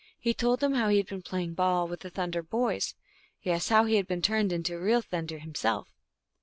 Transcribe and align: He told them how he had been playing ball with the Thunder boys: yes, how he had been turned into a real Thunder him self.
He 0.19 0.33
told 0.33 0.61
them 0.61 0.73
how 0.73 0.89
he 0.89 0.97
had 0.97 1.05
been 1.05 1.21
playing 1.21 1.53
ball 1.53 1.87
with 1.87 1.99
the 1.99 2.09
Thunder 2.09 2.41
boys: 2.41 2.95
yes, 3.43 3.69
how 3.69 3.85
he 3.85 3.97
had 3.97 4.07
been 4.07 4.23
turned 4.23 4.51
into 4.51 4.73
a 4.75 4.79
real 4.79 5.01
Thunder 5.03 5.37
him 5.37 5.53
self. 5.53 5.93